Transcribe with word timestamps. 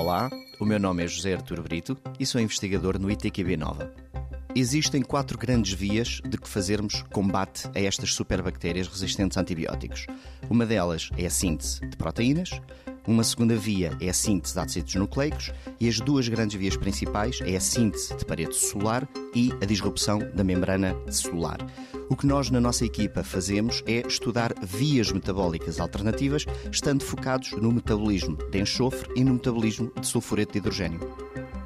Olá, 0.00 0.30
o 0.60 0.64
meu 0.64 0.78
nome 0.78 1.02
é 1.02 1.08
José 1.08 1.34
Arturo 1.34 1.60
Brito 1.60 1.98
e 2.20 2.24
sou 2.24 2.40
investigador 2.40 3.00
no 3.00 3.10
ITQB 3.10 3.56
Nova. 3.56 3.92
Existem 4.54 5.02
quatro 5.02 5.36
grandes 5.36 5.72
vias 5.72 6.20
de 6.24 6.38
que 6.38 6.48
fazermos 6.48 7.02
combate 7.12 7.68
a 7.74 7.80
estas 7.80 8.14
superbactérias 8.14 8.86
resistentes 8.86 9.36
a 9.36 9.40
antibióticos. 9.40 10.06
Uma 10.48 10.64
delas 10.64 11.10
é 11.18 11.26
a 11.26 11.30
síntese 11.30 11.80
de 11.84 11.96
proteínas, 11.96 12.60
uma 13.08 13.24
segunda 13.24 13.56
via 13.56 13.96
é 14.00 14.10
a 14.10 14.12
síntese 14.12 14.52
de 14.52 14.60
ácidos 14.60 14.94
nucleicos 14.94 15.50
e 15.80 15.88
as 15.88 15.98
duas 15.98 16.28
grandes 16.28 16.58
vias 16.58 16.76
principais 16.76 17.40
é 17.42 17.56
a 17.56 17.60
síntese 17.60 18.14
de 18.14 18.24
parede 18.24 18.54
celular 18.54 19.08
e 19.34 19.50
a 19.62 19.64
disrupção 19.64 20.18
da 20.34 20.44
membrana 20.44 20.94
celular. 21.10 21.58
O 22.10 22.14
que 22.14 22.26
nós 22.26 22.50
na 22.50 22.60
nossa 22.60 22.84
equipa 22.84 23.24
fazemos 23.24 23.82
é 23.86 24.06
estudar 24.06 24.52
vias 24.62 25.10
metabólicas 25.10 25.80
alternativas, 25.80 26.44
estando 26.70 27.02
focados 27.02 27.52
no 27.52 27.72
metabolismo 27.72 28.36
de 28.50 28.60
enxofre 28.60 29.08
e 29.16 29.24
no 29.24 29.34
metabolismo 29.34 29.90
de 29.98 30.06
sulfureto 30.06 30.52
de 30.52 30.58
hidrogênio. 30.58 31.00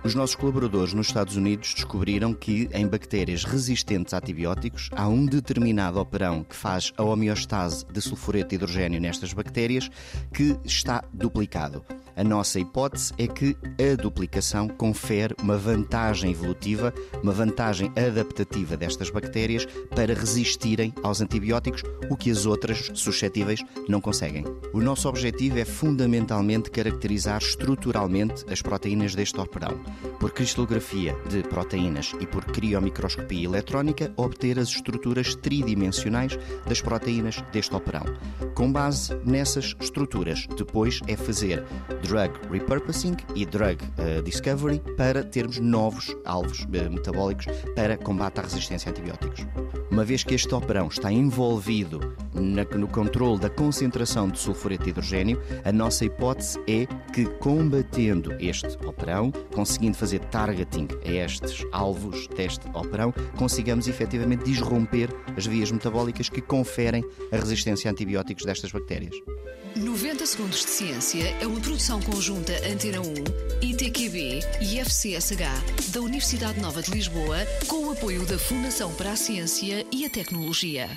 Os 0.05 0.16
nossos 0.16 0.34
colaboradores 0.34 0.92
nos 0.92 1.06
Estados 1.06 1.37
Unidos 1.37 1.74
descobriram 1.74 2.34
que 2.34 2.69
em 2.73 2.88
bactérias 2.88 3.45
resistentes 3.45 4.12
a 4.12 4.19
antibióticos 4.19 4.91
há 4.97 5.06
um 5.06 5.25
determinado 5.25 6.01
operão 6.01 6.42
que 6.42 6.56
faz 6.56 6.92
a 6.97 7.05
homeostase 7.05 7.87
de 7.87 8.01
sulfureto 8.01 8.48
de 8.48 8.56
hidrogênio 8.56 9.01
nestas 9.01 9.33
bactérias 9.33 9.88
que 10.34 10.59
está 10.65 11.05
duplicado. 11.12 11.84
A 12.15 12.23
nossa 12.23 12.61
hipótese 12.61 13.12
é 13.16 13.27
que 13.27 13.57
a 13.79 14.01
duplicação 14.01 14.69
confere 14.69 15.34
uma 15.43 15.57
vantagem 15.57 16.30
evolutiva, 16.30 16.93
uma 17.23 17.33
vantagem 17.33 17.91
adaptativa 17.97 18.77
destas 18.77 19.09
bactérias 19.11 19.66
para 19.95 20.15
resistirem 20.15 20.92
aos 21.03 21.20
antibióticos, 21.20 21.83
o 22.11 22.17
que 22.17 22.31
as 22.31 22.45
outras 22.45 22.91
suscetíveis 22.95 23.61
não 23.89 24.00
conseguem. 24.00 24.45
O 24.72 24.81
nosso 24.81 25.09
objetivo 25.09 25.59
é 25.59 25.64
fundamentalmente 25.64 26.70
caracterizar 26.70 27.39
estruturalmente 27.39 28.44
as 28.50 28.61
proteínas 28.61 29.15
deste 29.15 29.41
operão. 29.41 29.81
Por 30.20 30.33
cristalografia 30.33 31.17
de 31.28 31.42
proteínas 31.42 32.12
e 32.20 32.27
por 32.27 32.44
criomicroscopia 32.44 33.44
eletrónica, 33.44 34.12
obter 34.17 34.59
as 34.59 34.69
estruturas 34.69 35.34
tridimensionais 35.34 36.39
das 36.67 36.81
proteínas 36.81 37.42
deste 37.53 37.75
operão. 37.75 38.05
Com 38.55 38.70
base 38.70 39.15
nessas 39.25 39.75
estruturas, 39.81 40.47
depois 40.56 41.00
é 41.06 41.17
fazer 41.17 41.65
drug 42.03 42.33
repurposing 42.50 43.17
e 43.34 43.47
drug 43.47 43.83
uh, 43.83 44.22
discovery 44.22 44.81
para 44.97 45.22
termos 45.25 45.58
novos 45.58 46.14
alvos 46.25 46.61
uh, 46.61 46.91
metabólicos 46.91 47.47
para 47.75 47.97
combate 47.97 48.41
à 48.41 48.42
resistência 48.42 48.89
a 48.89 48.91
antibióticos. 48.91 49.47
Uma 49.91 50.05
vez 50.05 50.25
que 50.25 50.34
este 50.34 50.53
operão 50.55 50.89
está 50.89 51.12
envolvido 51.12 52.14
na, 52.33 52.64
no 52.77 52.89
controle 52.89 53.39
da 53.39 53.50
concentração 53.50 54.28
de 54.28 54.39
sulfureto 54.39 54.84
de 54.84 54.91
hidrogênio, 54.91 55.41
a 55.64 55.72
nossa 55.72 56.05
hipótese 56.05 56.59
é 56.67 56.86
que 57.12 57.27
combatendo 57.39 58.33
este 58.41 58.69
operão, 58.87 59.31
conseguindo 59.55 59.97
fazer 59.97 60.20
targeting 60.20 60.89
a 61.05 61.11
estes 61.11 61.64
alvos 61.72 62.27
deste 62.28 62.66
operão, 62.75 63.12
consigamos 63.37 63.87
efetivamente 63.87 64.44
disromper 64.44 65.14
as 65.37 65.47
vias 65.47 65.70
metabólicas 65.70 66.28
que 66.28 66.41
conferem 66.41 67.05
a 67.31 67.37
resistência 67.37 67.91
a 67.91 67.92
antibióticos 67.92 68.44
destas 68.44 68.72
bactérias. 68.72 69.14
90 69.77 70.27
Segundos 70.27 70.64
de 70.64 70.70
Ciência 70.70 71.34
é 71.41 71.47
uma 71.47 71.59
produção 71.93 72.01
conjunta 72.01 72.53
Antena 72.67 73.01
1, 73.01 73.05
ITQB 73.61 74.41
e 74.61 74.81
FCSH 74.81 75.91
da 75.93 76.01
Universidade 76.01 76.59
Nova 76.61 76.81
de 76.81 76.91
Lisboa, 76.91 77.39
com 77.67 77.87
o 77.87 77.93
apoio 77.93 78.25
da 78.25 78.39
Fundação 78.39 78.95
para 78.95 79.12
a 79.12 79.17
Ciência 79.17 79.84
e 79.93 80.07
a 80.07 80.11
Tecnologia. 80.11 80.89